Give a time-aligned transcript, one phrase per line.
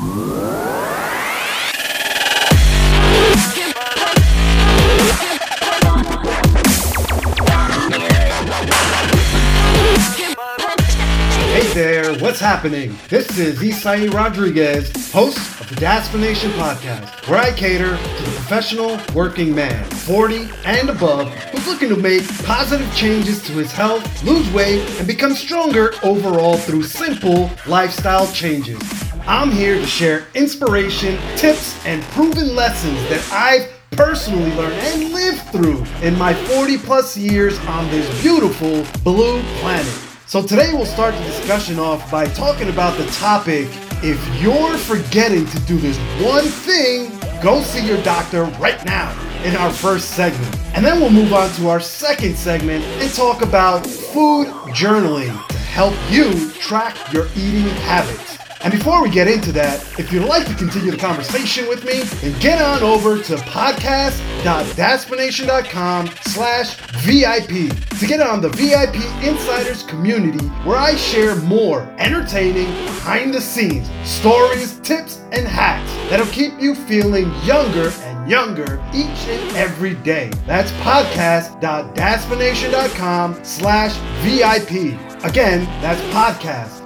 [0.00, 0.06] Hey
[11.74, 12.96] there, what's happening?
[13.10, 18.98] This is Isai Rodriguez, host of the Gaspination Podcast, where I cater to the professional
[19.14, 24.50] working man, 40 and above, who's looking to make positive changes to his health, lose
[24.50, 29.09] weight, and become stronger overall through simple lifestyle changes.
[29.26, 35.42] I'm here to share inspiration, tips, and proven lessons that I've personally learned and lived
[35.50, 39.92] through in my 40 plus years on this beautiful blue planet.
[40.26, 43.68] So today we'll start the discussion off by talking about the topic
[44.02, 47.10] if you're forgetting to do this one thing,
[47.42, 49.10] go see your doctor right now
[49.44, 50.56] in our first segment.
[50.74, 55.56] And then we'll move on to our second segment and talk about food journaling to
[55.58, 58.39] help you track your eating habits.
[58.62, 62.02] And before we get into that, if you'd like to continue the conversation with me,
[62.20, 70.44] then get on over to podcast.gaspination.com slash VIP to get on the VIP Insiders community
[70.64, 76.74] where I share more entertaining, behind the scenes stories, tips, and hacks that'll keep you
[76.74, 80.30] feeling younger and younger each and every day.
[80.46, 84.98] That's podcast.gaspination.com slash VIP.
[85.24, 86.02] Again, that's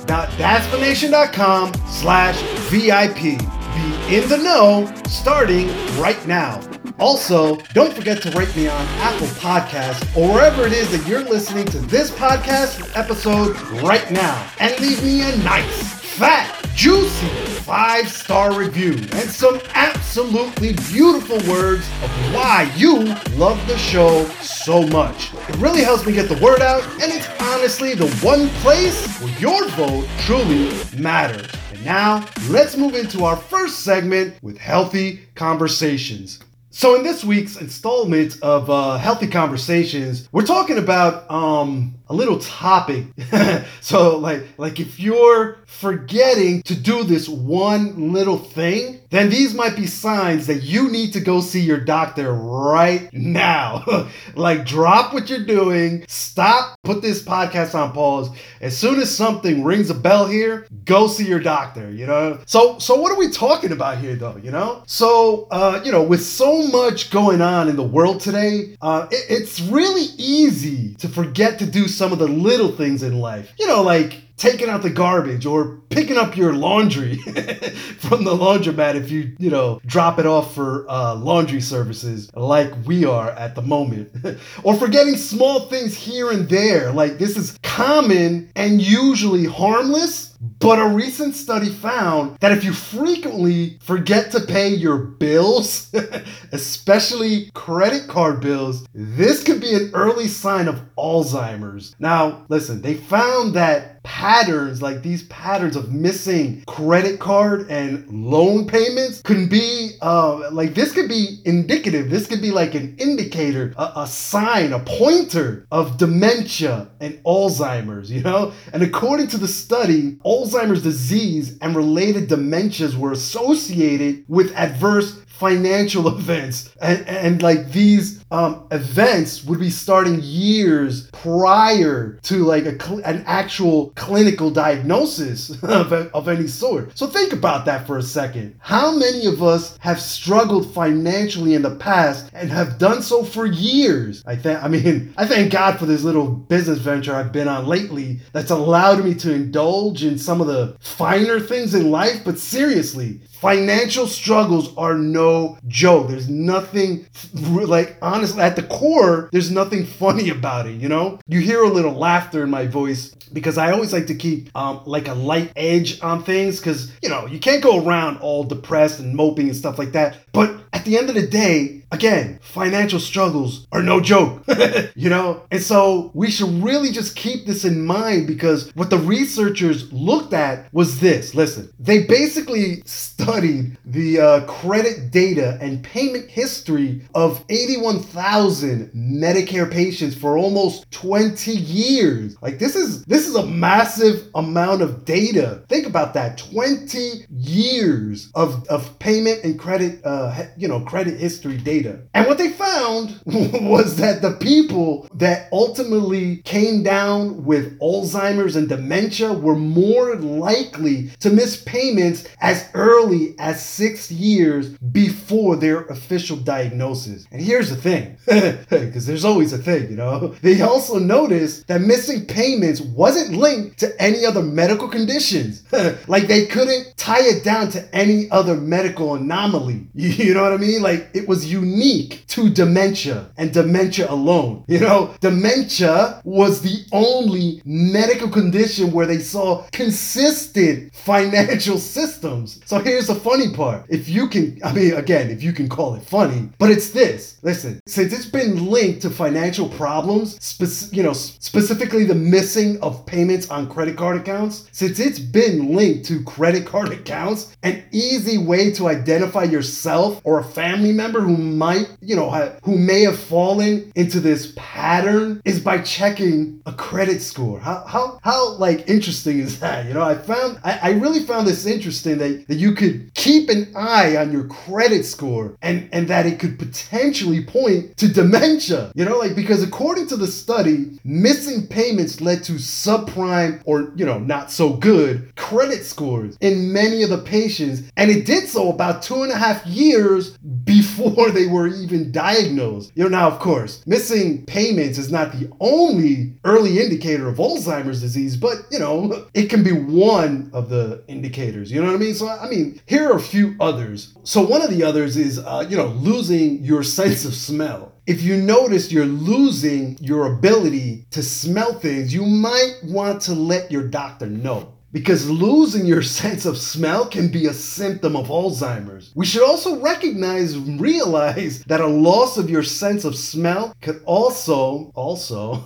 [0.07, 3.39] podcast.gaspination.com slash VIP.
[3.75, 6.61] Be in the know starting right now.
[6.99, 11.25] Also, don't forget to rate me on Apple Podcasts or wherever it is that you're
[11.25, 14.49] listening to this podcast episode right now.
[14.61, 21.89] And leave me a nice, fat, juicy five star review and some absolutely beautiful words
[22.03, 23.05] of why you
[23.37, 25.33] love the show so much.
[25.48, 29.39] It really helps me get the word out, and it's honestly the one place where
[29.39, 31.51] your vote truly matters.
[31.73, 36.41] And now, let's move into our first segment with healthy conversations.
[36.69, 42.39] So in this week's installment of uh, Healthy Conversations, we're talking about um, a little
[42.39, 43.07] topic.
[43.81, 49.77] so like like if you're forgetting to do this one little thing, then these might
[49.77, 54.09] be signs that you need to go see your doctor right now.
[54.35, 58.29] like drop what you're doing, stop, put this podcast on pause.
[58.61, 62.39] As soon as something rings a bell here, go see your doctor, you know?
[62.47, 64.83] So so what are we talking about here though, you know?
[64.87, 69.25] So uh, you know, with so much going on in the world today, uh, it,
[69.31, 73.53] it's really easy to forget to do some of the little things in life.
[73.59, 77.17] You know, like taking out the garbage or picking up your laundry
[77.98, 82.72] from the laundromat if you you know drop it off for uh, laundry services like
[82.84, 84.11] we are at the moment
[84.62, 90.78] or forgetting small things here and there like this is common and usually harmless but
[90.78, 95.90] a recent study found that if you frequently forget to pay your bills,
[96.52, 101.95] especially credit card bills, this could be an early sign of Alzheimer's.
[101.98, 108.67] Now, listen, they found that patterns like these patterns of missing credit card and loan
[108.67, 112.11] payments could be uh, like this could be indicative.
[112.11, 118.11] This could be like an indicator a, a sign a pointer of dementia and alzheimer's
[118.11, 118.53] you know?
[118.73, 126.08] And according to the study alzheimer's disease and related dementias were associated with adverse financial
[126.18, 126.70] events.
[126.80, 133.02] And, and like these um, events would be starting years prior to like a cl-
[133.05, 136.96] an actual clinical diagnosis of, of any sort.
[136.96, 138.56] So think about that for a second.
[138.61, 143.46] How many of us have struggled financially in the past and have done so for
[143.46, 144.22] years?
[144.26, 147.66] I think i mean i thank god for this little business venture i've been on
[147.66, 152.22] lately that's allowed me to indulge in some of the finer things in life.
[152.25, 156.09] But seriously financial struggles are no joke.
[156.09, 161.21] There's nothing like honestly at the core there's nothing funny about it you know?
[161.27, 164.81] You hear a little laughter in my voice because i always like to keep um,
[164.87, 169.00] like a light edge on things because you know you can't go around all depressed
[169.00, 173.00] and moping and stuff like that but at the end of the day again financial
[173.00, 174.44] struggles are no joke
[174.94, 178.98] you know and so we should really just keep this in mind because what the
[178.98, 186.28] researchers looked at was this listen they basically studied the uh, credit data and payment
[186.28, 192.37] history of 81,000 Medicare patients for almost 20 years.
[192.42, 195.62] Like this is this is a massive amount of data.
[195.69, 196.38] Think about that.
[196.38, 202.00] 20 years of, of payment and credit uh, you know know, credit history data.
[202.15, 208.69] And what they found was that the people that ultimately came down with Alzheimer's and
[208.69, 216.37] dementia were more likely to miss payments as early as six years before their official
[216.37, 217.26] diagnosis.
[217.31, 218.17] And here's the thing,
[218.71, 220.35] because there's always a thing, you know.
[220.44, 225.62] They also noticed that missing payments wasn't linked to any other medical conditions.
[226.06, 229.87] like they couldn't tie it down to any other medical anomaly.
[229.94, 230.63] You know what I mean?
[230.78, 234.64] Like it was unique to dementia and dementia alone.
[234.69, 242.61] You know, dementia was the only medical condition where they saw consistent financial systems.
[242.64, 243.87] So here's the funny part.
[243.88, 247.38] If you can, I mean, again, if you can call it funny, but it's this.
[247.43, 253.05] Listen, since it's been linked to financial problems, spec- you know, specifically the missing of
[253.06, 258.38] payments on credit card accounts, since it's been linked to credit card accounts, an easy
[258.38, 263.02] way to identify yourself or a family member who might, you know, have, who may
[263.02, 267.58] have fallen into this pattern is by checking a credit score.
[267.58, 269.86] How how how like interesting is that?
[269.86, 273.48] You know, I found I, I really found this interesting that, that you could keep
[273.48, 278.92] an eye on your credit score and and that it could potentially point to dementia.
[278.94, 284.06] You know, like because according to the study, missing payments led to subprime or you
[284.06, 288.70] know not so good credit scores in many of the patients, and it did so
[288.70, 292.93] about two and a half years before they were even diagnosed.
[292.94, 298.00] You know, now of course, missing payments is not the only early indicator of Alzheimer's
[298.00, 301.70] disease, but you know, it can be one of the indicators.
[301.70, 302.14] You know what I mean?
[302.14, 304.14] So I mean, here are a few others.
[304.25, 308.23] So one of the others is uh, you know losing your sense of smell if
[308.23, 313.88] you notice you're losing your ability to smell things, you might want to let your
[313.88, 314.74] doctor know.
[314.94, 319.11] Because losing your sense of smell can be a symptom of Alzheimer's.
[319.17, 324.93] We should also recognize realize that a loss of your sense of smell could also
[324.94, 325.56] also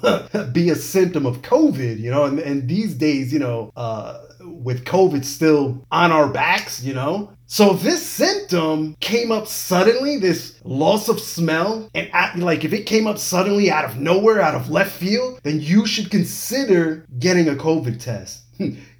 [0.53, 4.87] be a symptom of COVID, you know, and, and these days, you know, uh, with
[4.87, 11.09] COVID still on our backs, you know, so this symptom came up suddenly, this loss
[11.09, 14.69] of smell, and at, like if it came up suddenly out of nowhere, out of
[14.69, 18.43] left field, then you should consider getting a COVID test.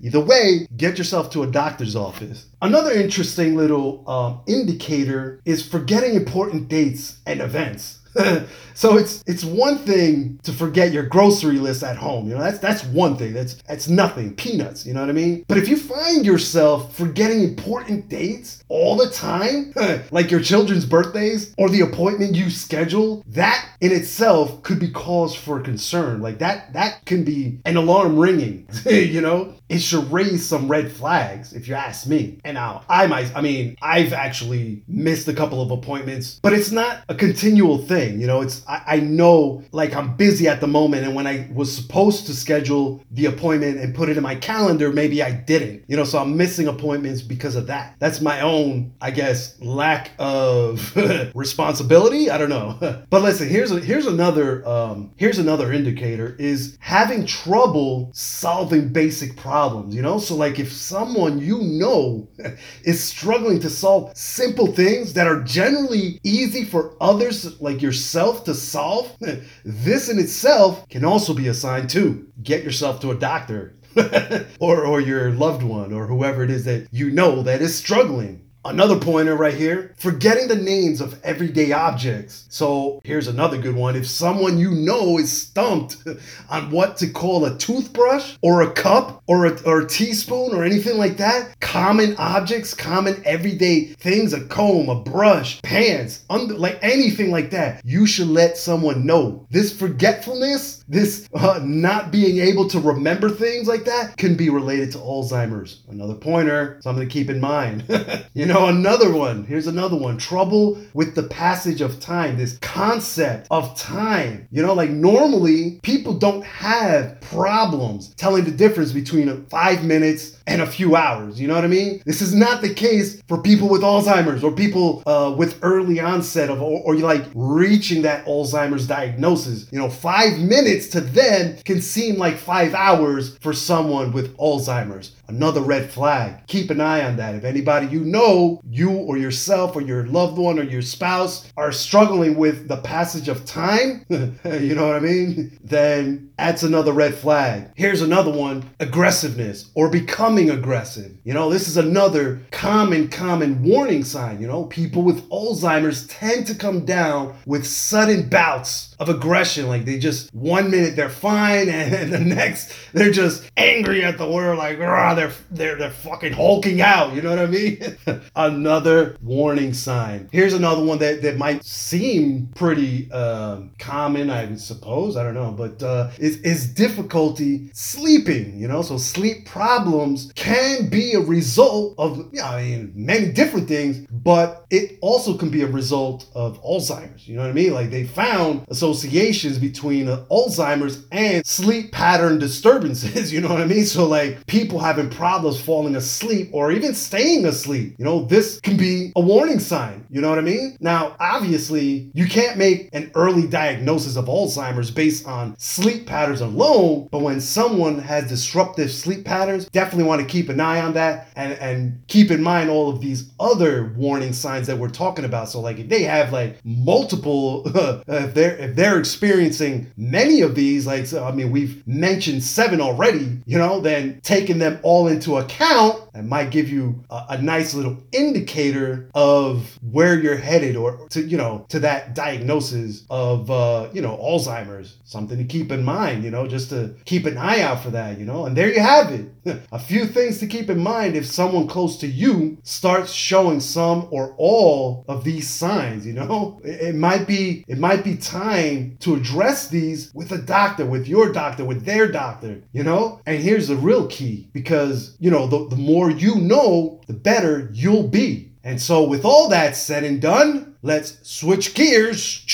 [0.01, 2.47] Either way, get yourself to a doctor's office.
[2.63, 7.98] Another interesting little um, indicator is forgetting important dates and events.
[8.75, 12.29] so it's it's one thing to forget your grocery list at home.
[12.29, 13.33] You know, that's that's one thing.
[13.33, 15.45] That's that's nothing, peanuts, you know what I mean?
[15.49, 19.73] But if you find yourself forgetting important dates all the time,
[20.11, 25.35] like your children's birthdays or the appointment you schedule, that in itself could be cause
[25.35, 26.21] for concern.
[26.21, 29.55] Like that that can be an alarm ringing, you know?
[29.69, 32.39] It should raise some red flags if you ask me.
[32.45, 36.71] And now I might I mean, I've actually missed a couple of appointments, but it's
[36.71, 38.41] not a continual thing, you know?
[38.41, 42.27] It's I, I know like I'm busy at the moment and when I was supposed
[42.27, 45.85] to schedule the appointment and put it in my calendar, maybe I didn't.
[45.89, 47.97] You know, so I'm missing appointments because of that.
[47.99, 50.97] That's my own, I guess, lack of
[51.35, 52.31] responsibility.
[52.31, 53.05] I don't know.
[53.11, 59.37] but listen, here's a, here's another um, here's another indicator is having trouble solving basic
[59.37, 59.58] problems.
[59.89, 62.29] You know, so like if someone you know
[62.85, 68.55] is struggling to solve simple things that are generally easy for others like yourself to
[68.55, 69.17] solve,
[69.65, 72.29] this in itself can also be a sign too.
[72.43, 73.75] Get yourself to a doctor
[74.61, 78.48] or, or your loved one or whoever it is that you know that is struggling.
[78.65, 82.45] Another pointer right here forgetting the names of everyday objects.
[82.49, 83.95] So here's another good one.
[83.95, 85.99] If someone you know is stumped
[86.51, 90.65] on what to call a toothbrush or a cup or a, or a teaspoon or
[90.65, 96.79] anything like that, common objects, common everyday things, a comb, a brush, pants, under, like
[96.83, 99.47] anything like that, you should let someone know.
[99.51, 104.91] This forgetfulness, this uh, not being able to remember things like that can be related
[104.93, 105.85] to Alzheimer's.
[105.89, 107.85] Another pointer, something to keep in mind.
[108.35, 109.45] you know, another one.
[109.45, 110.19] Here's another one.
[110.19, 112.37] Trouble with the passage of time.
[112.37, 114.49] This concept of time.
[114.51, 120.63] You know, like normally people don't have problems telling the difference between five minutes and
[120.63, 121.41] a few hours.
[121.41, 122.03] You know what I mean?
[122.07, 126.51] This is not the case for people with Alzheimer's or people uh, with early onset
[126.51, 129.69] of, or, or like reaching that Alzheimer's diagnosis.
[129.71, 135.15] You know, five minutes to them can seem like five hours for someone with Alzheimer's.
[135.29, 136.47] Another red flag.
[136.47, 137.35] Keep an eye on that.
[137.35, 141.51] If anybody you know know you or yourself or your loved one or your spouse
[141.57, 145.59] are struggling with the passage of time, you know what I mean?
[145.63, 147.71] Then that's another red flag.
[147.75, 151.13] Here's another one aggressiveness or becoming aggressive.
[151.25, 154.41] You know, this is another common, common warning sign.
[154.41, 159.67] You know, people with Alzheimer's tend to come down with sudden bouts of aggression.
[159.67, 164.31] Like they just, one minute they're fine and the next they're just angry at the
[164.31, 164.59] world.
[164.59, 167.15] Like, they're, they're, they're fucking hulking out.
[167.15, 167.97] You know what I mean?
[168.37, 170.29] another warning sign.
[170.33, 175.17] Here's another one that, that might seem pretty um, common, I suppose.
[175.17, 178.59] I don't know, but uh, is, is difficulty sleeping.
[178.59, 183.69] You know, so sleep problems can be a result of, yeah, I mean, many different
[183.69, 187.27] things, but it also can be a result of Alzheimer's.
[187.27, 187.73] You know what I mean?
[187.73, 193.33] Like they found associations between uh, Alzheimer's and sleep pattern disturbances.
[193.39, 193.85] You know what I mean?
[193.85, 197.95] So like people having problems falling asleep or even staying asleep.
[197.99, 200.07] You know, this can be a warning sign.
[200.11, 200.77] You know what I mean?
[200.81, 207.09] Now, obviously, you can't make an early diagnosis of Alzheimer's based on sleep patterns alone,
[207.11, 211.29] but when someone has disruptive sleep patterns, definitely want to keep an eye on that
[211.37, 215.49] and, and keep in mind all of these other warning signs that we're talking about.
[215.49, 217.63] So, like, if they have like multiple,
[218.09, 222.81] if they're if they're experiencing many of these, like, so, I mean, we've mentioned seven
[222.81, 227.43] already, you know, then taking them all into account and might give you a, a,
[227.43, 233.51] nice little indicator of where you're headed or to you know to that diagnosis of
[233.51, 234.97] uh, you know Alzheimer's.
[235.05, 238.19] Something to keep in mind you know just to keep an eye out for that
[238.19, 239.33] you know and there you have it.
[239.73, 244.09] A few things to keep in mind if someone close to you starts showing some
[244.11, 246.61] or all of these signs you know?
[246.65, 251.07] It, it might be it might be time to address these with a doctor with
[251.07, 253.21] your doctor with their doctor you know?
[253.25, 257.13] And here's the real key because you know the, the more more you know, the
[257.13, 258.53] better you'll be.
[258.65, 262.45] And so, with all that said and done, let's switch gears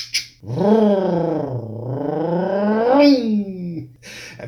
[0.42, 0.52] and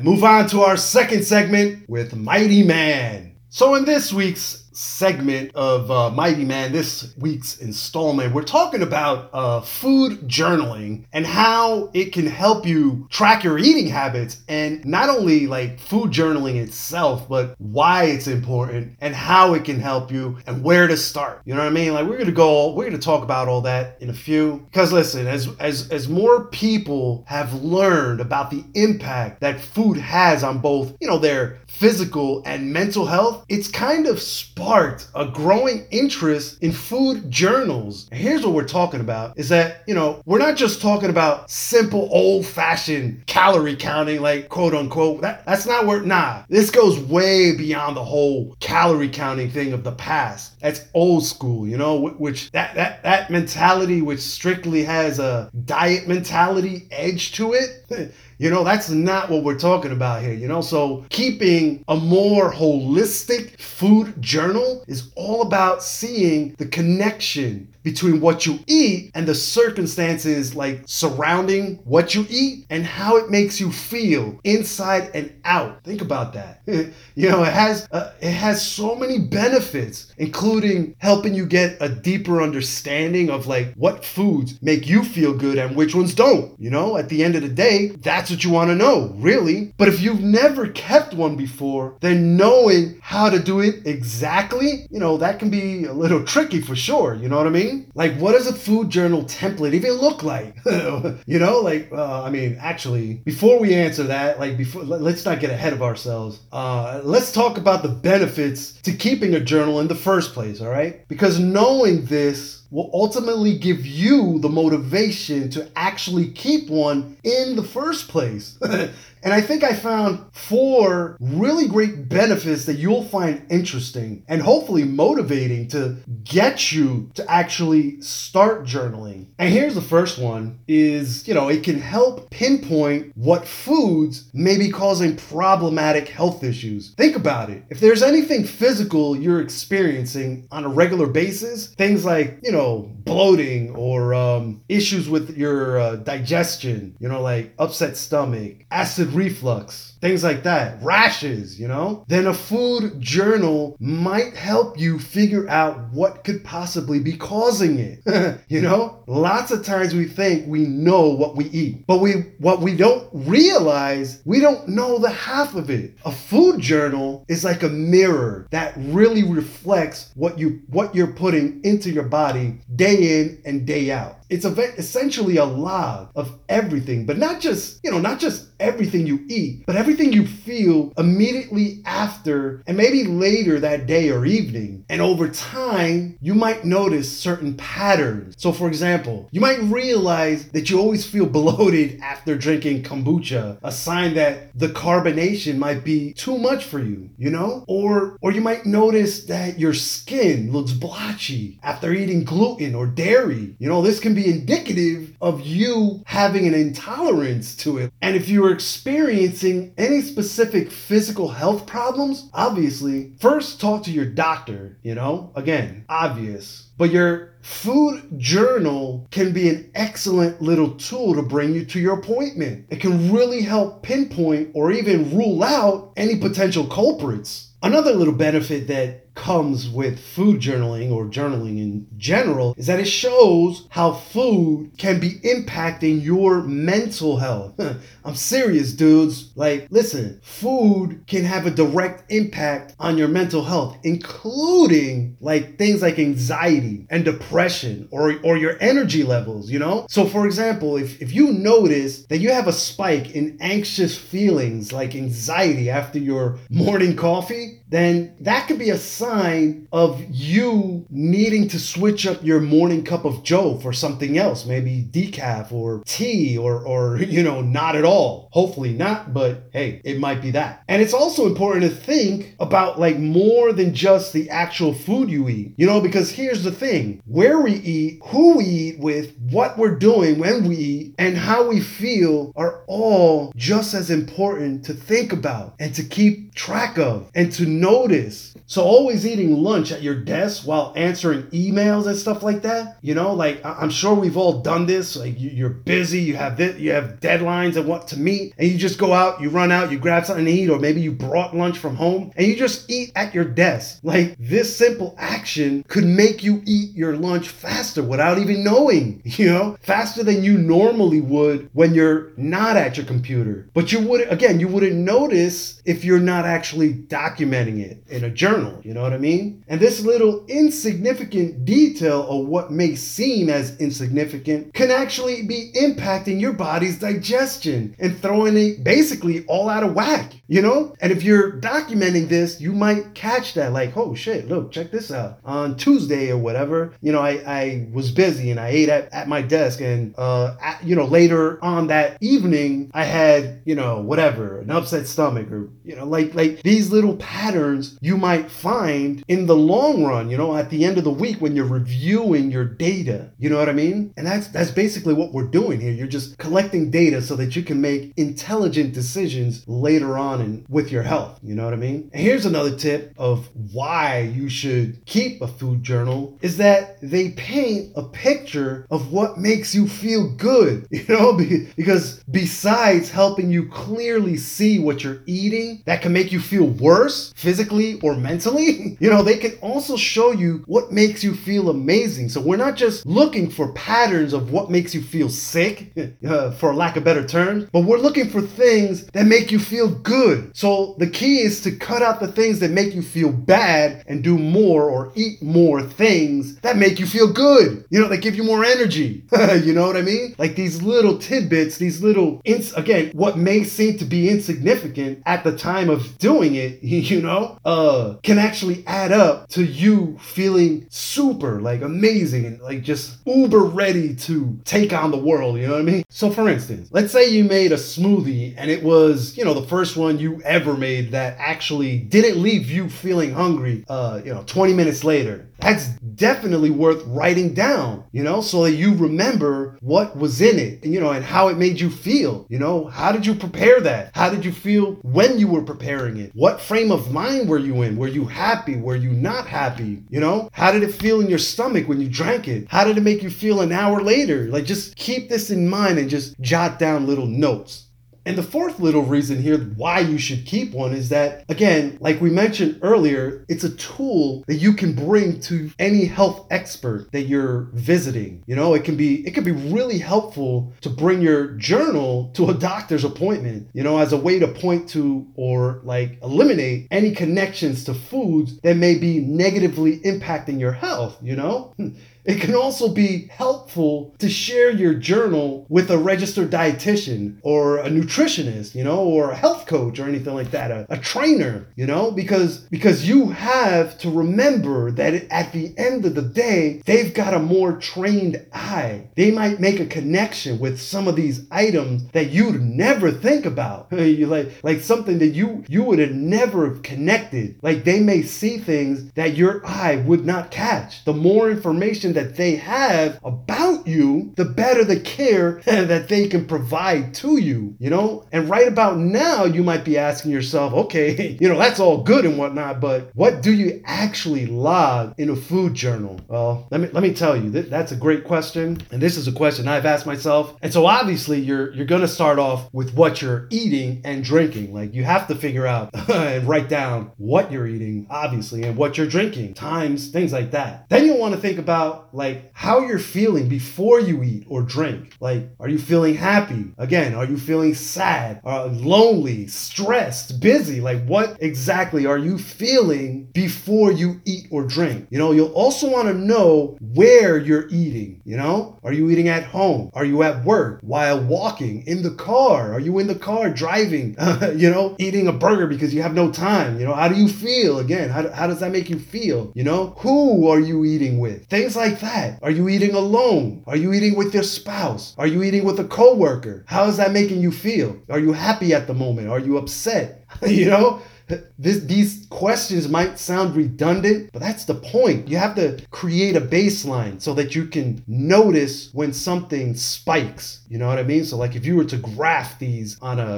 [0.01, 3.35] move on to our second segment with Mighty Man.
[3.49, 9.29] So, in this week's segment of uh, Mighty Man, this week's installment, we're talking about
[9.33, 15.09] uh, food journaling and how it can help you track your eating habits and not
[15.09, 20.37] only like food journaling itself, but why it's important and how it can help you
[20.45, 21.41] and where to start.
[21.45, 21.93] You know what I mean?
[21.93, 24.57] Like we're gonna go, we're gonna talk about all that in a few.
[24.69, 30.43] Because listen, as as as more people have learned about the impact that food has
[30.43, 35.85] on both, you know, their physical and mental health, it's kind of sparked a growing
[35.91, 38.07] interest in food journals.
[38.11, 41.49] And here's what we're talking about is that, you know, we're not just talking about
[41.49, 45.21] simple old fashioned calorie counting, like quote unquote.
[45.21, 49.83] That, that's not where, nah, this goes way beyond the whole calorie counting thing of
[49.83, 50.59] the past.
[50.59, 56.07] That's old school, you know, which that, that, that mentality, which strictly has a diet
[56.07, 57.85] mentality edge to it.
[58.39, 60.61] You know, that's not what we're talking about here, you know?
[60.61, 68.45] So, keeping a more holistic food journal is all about seeing the connection between what
[68.45, 73.71] you eat and the circumstances like surrounding what you eat and how it makes you
[73.71, 75.81] feel inside and out.
[75.85, 76.61] Think about that.
[77.15, 81.87] you know, it has uh, it has so many benefits, including helping you get a
[81.87, 86.59] deeper understanding of like what foods make you feel good and which ones don't.
[86.59, 89.73] You know, at the end of the day, that's what you want to know, really.
[89.77, 94.99] But if you've never kept one before, then knowing how to do it exactly, you
[94.99, 97.15] know, that can be a little tricky for sure.
[97.15, 97.76] You know what I mean?
[97.95, 100.55] Like, what does a food journal template even look like?
[100.65, 105.39] you know, like, uh, I mean, actually, before we answer that, like, before, let's not
[105.39, 106.39] get ahead of ourselves.
[106.51, 110.69] Uh, let's talk about the benefits to keeping a journal in the first place, all
[110.69, 111.07] right?
[111.07, 117.63] Because knowing this will ultimately give you the motivation to actually keep one in the
[117.63, 118.57] first place.
[119.27, 124.85] and I think I found four really great benefits that you'll find interesting and hopefully
[124.85, 129.25] motivating to get you to actually start journaling.
[129.37, 134.57] And here's the first one is, you know, it can help pinpoint what foods may
[134.57, 136.93] be causing problematic health issues.
[136.93, 137.65] Think about it.
[137.69, 143.75] If there's anything physical you're experiencing on a regular basis, things like, you know, bloating
[143.75, 150.23] or um, issues with your uh, digestion, you know, like upset stomach, acid reflux, things
[150.23, 156.23] like that, rashes, you know, then a food journal might help you figure out what
[156.23, 158.41] could possibly be causing it.
[158.47, 162.61] you know, lots of times we think we know what we eat, but we what
[162.61, 165.95] we don't realize, we don't know the half of it.
[166.05, 171.61] A food journal is like a mirror that really reflects what you what you're putting
[171.63, 177.05] into your body day in and day out it's a, essentially a log of everything,
[177.05, 181.81] but not just, you know, not just everything you eat, but everything you feel immediately
[181.85, 184.83] after and maybe later that day or evening.
[184.89, 188.35] And over time, you might notice certain patterns.
[188.37, 193.71] So, for example, you might realize that you always feel bloated after drinking kombucha, a
[193.71, 197.63] sign that the carbonation might be too much for you, you know?
[197.69, 203.55] Or or you might notice that your skin looks blotchy after eating gluten or dairy.
[203.57, 207.91] You know, this can be indicative of you having an intolerance to it.
[208.01, 214.77] And if you're experiencing any specific physical health problems, obviously, first talk to your doctor,
[214.83, 215.31] you know?
[215.35, 216.69] Again, obvious.
[216.77, 221.97] But your food journal can be an excellent little tool to bring you to your
[221.97, 222.67] appointment.
[222.69, 227.53] It can really help pinpoint or even rule out any potential culprits.
[227.63, 232.87] Another little benefit that comes with food journaling or journaling in general is that it
[232.87, 237.59] shows how food can be impacting your mental health.
[238.05, 239.31] I'm serious, dudes.
[239.35, 245.81] Like, listen, food can have a direct impact on your mental health, including like things
[245.81, 249.87] like anxiety and depression or, or your energy levels, you know?
[249.89, 254.71] So, for example, if, if you notice that you have a spike in anxious feelings
[254.71, 261.47] like anxiety after your morning coffee, then that could be a sign of you needing
[261.49, 266.37] to switch up your morning cup of joe for something else maybe decaf or tea
[266.37, 268.29] or or you know not at all.
[268.31, 270.63] Hopefully not but hey it might be that.
[270.67, 275.29] And it's also important to think about like more than just the actual food you
[275.29, 277.01] eat you know because here's the thing.
[277.05, 281.47] Where we eat who we eat with what we're doing when we eat and how
[281.47, 287.09] we feel are all just as important to think about and to keep track of
[287.15, 288.33] and to notice.
[288.49, 292.77] So always eating lunch at your desk while answering emails and stuff like that.
[292.81, 294.95] You know, like I'm sure we've all done this.
[294.95, 298.57] Like you're busy, you have this, you have deadlines and what to meet, and you
[298.57, 301.35] just go out, you run out, you grab something to eat, or maybe you brought
[301.35, 303.79] lunch from home, and you just eat at your desk.
[303.83, 309.01] Like this simple action could make you eat your lunch faster without even knowing.
[309.17, 313.49] You know, faster than you normally would when you're not at your computer.
[313.55, 318.09] But you would again, you wouldn't notice if you're not actually documenting it in a
[318.09, 318.59] journal.
[318.63, 319.43] You know what I mean?
[319.47, 326.19] And this little insignificant detail of what may seem as insignificant can actually be impacting
[326.19, 330.75] your body's digestion and throwing it basically all out of whack, you know?
[330.81, 334.91] And if you're documenting this, you might catch that like, oh shit, look, check this
[334.91, 335.19] out.
[335.23, 339.07] On Tuesday or whatever, you know, I, I was busy and I ate at, at
[339.07, 343.79] my desk and, uh, at, you know, later on that evening, I had, you know,
[343.79, 349.03] whatever, an upset stomach or, you know, like, like these little patterns you might find
[349.07, 352.31] in the long run, you know, at the end of the week when you're reviewing
[352.31, 353.11] your data.
[353.19, 353.93] You know what I mean?
[353.97, 355.71] And that's that's basically what we're doing here.
[355.71, 360.71] You're just collecting data so that you can make intelligent decisions later on in with
[360.71, 361.19] your health.
[361.21, 361.89] You know what I mean?
[361.93, 367.09] And here's another tip of why you should keep a food journal is that they
[367.11, 371.13] paint a picture of what makes you feel good, you know,
[371.55, 377.13] because besides helping you clearly see what you're eating, that can make you feel worse
[377.15, 382.09] physically or mentally, you know, they can also show you what makes you feel amazing.
[382.09, 385.71] So we're not just looking for patterns of what makes you feel sick,
[386.07, 389.69] uh, for lack of better terms, but we're looking for things that make you feel
[389.69, 390.35] good.
[390.35, 394.03] So the key is to cut out the things that make you feel bad and
[394.03, 397.65] do more or eat more things that make you feel good.
[397.69, 399.03] You know, that give you more energy.
[399.43, 400.15] you know what I mean?
[400.17, 405.23] Like these little tidbits, these little, ins- again, what may seem to be insignificant at
[405.23, 410.67] the time of doing it, you know, uh, can actually add up to you feeling
[410.69, 415.53] super, like amazing and like just uber ready to take on the world, you know
[415.53, 415.83] what I mean?
[415.89, 419.47] So for instance, let's say you made a smoothie and it was, you know, the
[419.47, 424.23] first one you ever made that actually didn't leave you feeling hungry, uh, you know,
[424.25, 429.95] 20 minutes later that's definitely worth writing down, you know, so that you remember what
[429.95, 432.25] was in it, you know, and how it made you feel.
[432.29, 433.91] You know, how did you prepare that?
[433.93, 436.11] How did you feel when you were preparing it?
[436.13, 437.77] What frame of mind were you in?
[437.77, 438.55] Were you happy?
[438.55, 439.83] Were you not happy?
[439.89, 442.47] You know, how did it feel in your stomach when you drank it?
[442.49, 444.27] How did it make you feel an hour later?
[444.29, 447.66] Like, just keep this in mind and just jot down little notes.
[448.07, 451.99] And the fourth little reason here why you should keep one is that, again, like
[451.99, 457.01] we mentioned earlier, it's a tool that you can bring to any health expert that
[457.01, 458.23] you're visiting.
[458.25, 462.29] You know, it can be it can be really helpful to bring your journal to
[462.29, 466.91] a doctor's appointment, you know, as a way to point to or like eliminate any
[466.91, 471.53] connections to foods that may be negatively impacting your health, you know?
[471.57, 471.71] Hmm.
[472.07, 477.69] It can also be helpful to share your journal with a registered dietitian or a
[477.69, 481.65] nutritionist, you know, or a health coach or anything like that, a, a trainer, you
[481.65, 486.93] know, because because you have to remember that at the end of the day, they've
[486.93, 488.87] got a more trained eye.
[488.95, 493.67] They might make a connection with some of these items that you'd never think about.
[493.71, 497.37] you like like something that you you would have never connected.
[497.41, 500.85] Like they may see things that your eye would not catch.
[500.85, 506.27] The more information that they have about you, the better the care that they can
[506.27, 508.05] provide to you, you know?
[508.11, 512.05] And right about now, you might be asking yourself, okay, you know, that's all good
[512.05, 515.99] and whatnot, but what do you actually log in a food journal?
[516.07, 518.61] Well, let me let me tell you, that's a great question.
[518.71, 520.35] And this is a question I've asked myself.
[520.43, 524.53] And so obviously you're you're gonna start off with what you're eating and drinking.
[524.53, 528.77] Like you have to figure out and write down what you're eating, obviously, and what
[528.77, 530.69] you're drinking, times, things like that.
[530.69, 534.95] Then you'll want to think about like how you're feeling before you eat or drink.
[534.99, 536.53] Like, are you feeling happy?
[536.57, 540.61] Again, are you feeling sad, uh, lonely, stressed, busy?
[540.61, 544.87] Like, what exactly are you feeling before you eat or drink?
[544.89, 548.01] You know, you'll also want to know where you're eating.
[548.05, 549.71] You know, are you eating at home?
[549.73, 552.53] Are you at work while walking in the car?
[552.53, 553.95] Are you in the car driving?
[554.35, 556.59] you know, eating a burger because you have no time.
[556.59, 557.59] You know, how do you feel?
[557.59, 559.31] Again, how, how does that make you feel?
[559.35, 561.27] You know, who are you eating with?
[561.27, 562.19] Things like like that?
[562.23, 563.43] Are you eating alone?
[563.45, 564.95] Are you eating with your spouse?
[564.97, 566.45] Are you eating with a coworker?
[566.47, 567.77] How is that making you feel?
[567.89, 569.09] Are you happy at the moment?
[569.09, 570.05] Are you upset?
[570.27, 570.81] you know?
[571.07, 575.07] This, these questions might sound redundant, but that's the point.
[575.07, 580.41] You have to create a baseline so that you can notice when something spikes.
[580.49, 581.05] You know what I mean?
[581.05, 583.17] So, like if you were to graph these on a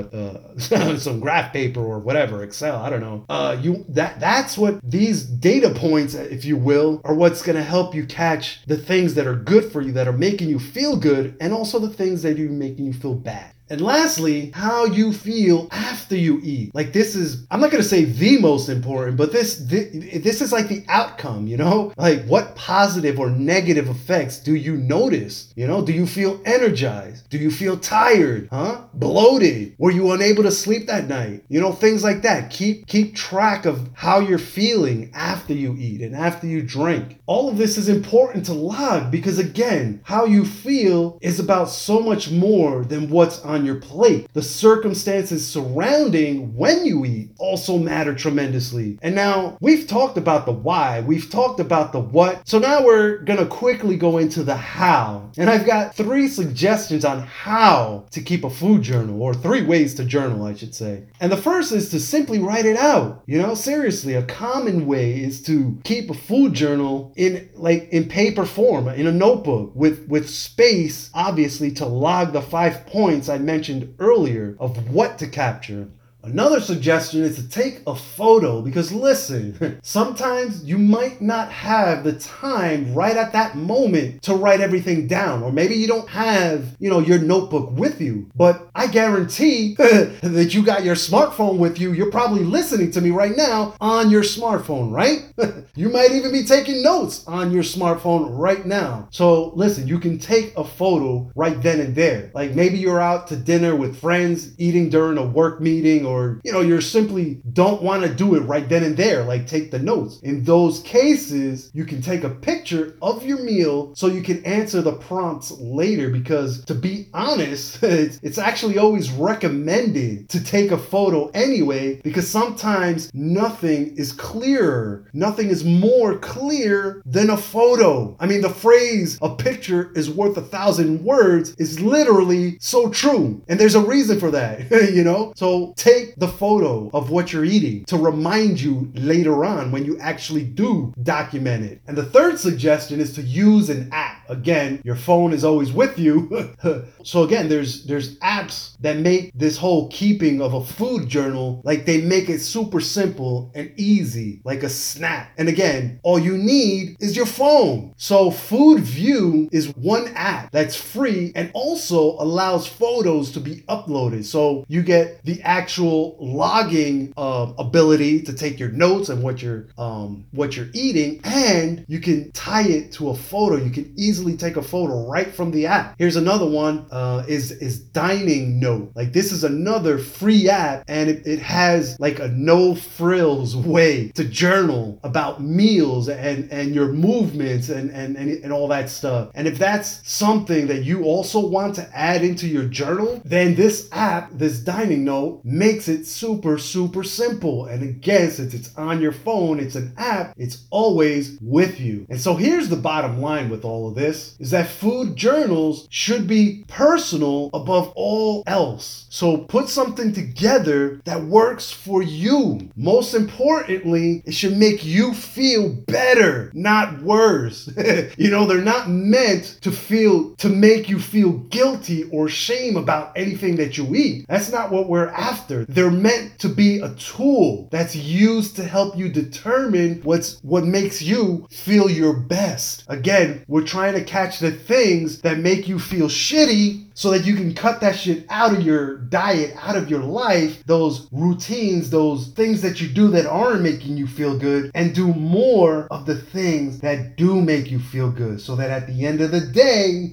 [0.60, 3.26] uh, some graph paper or whatever, Excel, I don't know.
[3.30, 7.64] Uh, you that that's what these data points, if you will, are what's going to
[7.64, 10.98] help you catch the things that are good for you, that are making you feel
[10.98, 13.54] good, and also the things that are making you feel bad.
[13.70, 16.74] And lastly, how you feel after you eat.
[16.74, 19.92] Like this is, I'm not gonna say the most important, but this, this,
[20.24, 21.94] this is like the outcome, you know?
[22.10, 25.54] Like what positive or negative effects do you notice?
[25.56, 27.30] You know, do you feel energized?
[27.30, 28.48] Do you feel tired?
[28.52, 28.86] Huh?
[28.94, 29.76] Bloated?
[29.78, 31.44] Were you unable to sleep that night?
[31.50, 32.50] You know, things like that.
[32.50, 37.20] Keep keep track of how you're feeling after you eat and after you drink.
[37.26, 42.00] All of this is important to log because again, how you feel is about so
[42.00, 44.28] much more than what's on on your plate.
[44.34, 48.98] The circumstances surrounding when you eat also matter tremendously.
[49.02, 52.48] And now we've talked about the why, we've talked about the what.
[52.48, 55.32] So now we're gonna quickly go into the how.
[55.38, 59.94] And I've got three suggestions on how to keep a food journal, or three ways
[59.96, 61.04] to journal, I should say.
[61.20, 63.24] And the first is to simply write it out.
[63.26, 68.08] You know, seriously, a common way is to keep a food journal in like in
[68.08, 73.38] paper form, in a notebook with with space, obviously, to log the five points I
[73.52, 75.88] mentioned earlier of what to capture
[76.32, 82.14] Another suggestion is to take a photo because listen, sometimes you might not have the
[82.14, 86.90] time right at that moment to write everything down, or maybe you don't have, you
[86.90, 88.30] know, your notebook with you.
[88.36, 91.94] But I guarantee that you got your smartphone with you.
[91.94, 95.34] You're probably listening to me right now on your smartphone, right?
[95.76, 99.08] you might even be taking notes on your smartphone right now.
[99.12, 102.32] So listen, you can take a photo right then and there.
[102.34, 106.52] Like maybe you're out to dinner with friends, eating during a work meeting or you
[106.52, 109.80] know you're simply don't want to do it right then and there like take the
[109.80, 110.20] notes.
[110.22, 114.82] In those cases you can take a picture of your meal so you can answer
[114.82, 120.78] the prompts later because to be honest it's, it's actually always recommended to take a
[120.78, 125.08] photo anyway because sometimes nothing is clearer.
[125.14, 128.16] Nothing is more clear than a photo.
[128.20, 133.42] I mean the phrase a picture is worth a thousand words is literally so true.
[133.48, 135.34] And there's a reason for that you know?
[135.36, 139.86] So take take the photo of what you're eating to remind you later on when
[139.86, 141.82] you actually do document it.
[141.88, 146.00] And the third suggestion is to use an app again, your phone is always with
[146.00, 146.54] you.
[147.04, 151.86] so again, there's there's apps that make this whole keeping of a food journal like
[151.86, 155.32] they make it super simple and easy, like a snap.
[155.38, 157.94] And again, all you need is your phone.
[157.98, 164.24] So Food View is one app that's free and also allows photos to be uploaded.
[164.26, 165.89] So you get the actual
[166.20, 171.86] logging uh, ability to take your notes and what you're um, what you're eating, and
[171.88, 173.56] you can tie it to a photo.
[173.56, 175.96] You can easily take a photo right from the app.
[175.98, 178.92] Here's another one: uh, is is Dining Note.
[178.96, 184.10] Like this is another free app, and it, it has like a no frills way
[184.10, 189.30] to journal about meals and and your movements and and and, and all that stuff.
[189.36, 193.90] And if that's something that you also want to add into your journal, then this
[193.92, 197.66] app, this Dining Note, makes it super super simple.
[197.66, 200.34] And again, since it's on your phone, it's an app.
[200.38, 202.06] It's always with you.
[202.10, 206.28] And so here's the bottom line with all of this is that food journals should
[206.28, 209.06] be personal above all else.
[209.10, 212.70] So put something together that works for you.
[212.76, 217.70] Most importantly, it should make you feel better, not worse.
[218.18, 223.12] you know, they're not meant to feel to make you feel guilty or shame about
[223.16, 224.26] anything that you eat.
[224.28, 225.66] That's not what we're after.
[225.70, 231.00] They're meant to be a tool that's used to help you determine what's what makes
[231.00, 232.84] you feel your best.
[232.88, 237.34] Again, we're trying to catch the things that make you feel shitty so that you
[237.34, 242.28] can cut that shit out of your diet, out of your life, those routines, those
[242.30, 246.16] things that you do that aren't making you feel good, and do more of the
[246.16, 248.42] things that do make you feel good.
[248.42, 250.12] So that at the end of the day,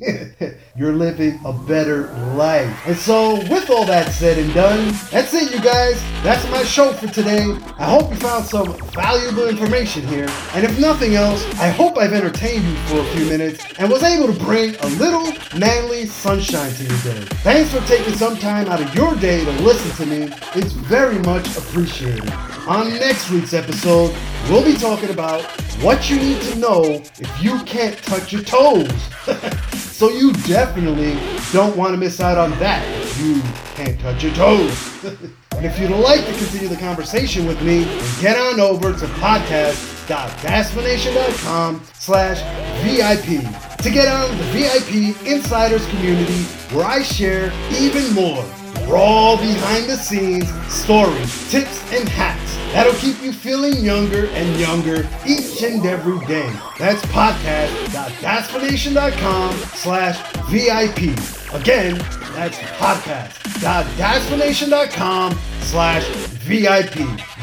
[0.76, 2.86] you're living a better life.
[2.86, 6.02] And so, with all that said and done, that's it, you guys.
[6.22, 7.42] That's my show for today.
[7.78, 10.28] I hope you found some valuable information here.
[10.54, 14.02] And if nothing else, I hope I've entertained you for a few minutes and was
[14.02, 17.20] able to bring a little manly sunshine to your day.
[17.42, 20.34] Thanks for taking some time out of your day to listen to me.
[20.54, 22.32] It's very much appreciated.
[22.66, 24.14] On next week's episode,
[24.48, 25.42] we'll be talking about
[25.82, 26.82] what you need to know
[27.18, 28.90] if you can't touch your toes.
[29.74, 31.18] so you definitely
[31.52, 33.42] don't want to miss out on that you
[33.74, 35.04] can't touch your toes.
[35.04, 37.84] and if you'd like to continue the conversation with me,
[38.20, 42.42] get on over to podcast.gaspination.com slash
[42.82, 43.40] VIP
[43.82, 46.42] to get on the VIP Insiders community
[46.74, 48.44] where I share even more
[48.86, 55.08] raw behind the scenes stories, tips, and hacks that'll keep you feeling younger and younger
[55.26, 56.52] each and every day.
[56.78, 61.16] That's podcast.gaspination.com slash VIP.
[61.52, 61.98] Again,
[62.34, 66.04] that's podcast.gaspination.com slash
[66.44, 66.94] VIP.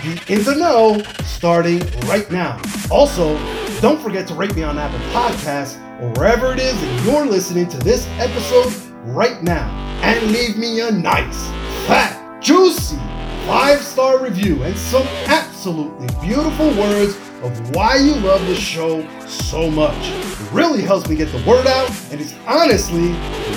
[0.03, 2.61] Be in the know starting right now.
[2.91, 3.37] Also,
[3.79, 7.67] don't forget to rate me on Apple Podcasts or wherever it is that you're listening
[7.69, 8.73] to this episode
[9.05, 9.69] right now.
[10.03, 11.47] And leave me a nice,
[11.87, 12.97] fat, juicy
[13.45, 19.69] five star review and some absolutely beautiful words of why you love the show so
[19.69, 19.97] much.
[20.09, 23.09] It really helps me get the word out, and it's honestly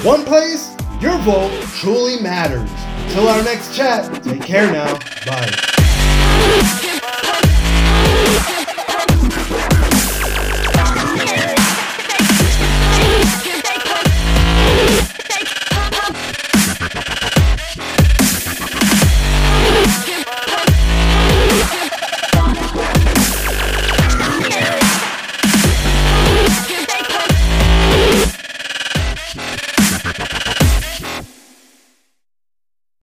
[0.05, 2.71] one place your vote truly matters.
[3.07, 4.99] Until our next chat, take care now.
[5.27, 6.93] Bye.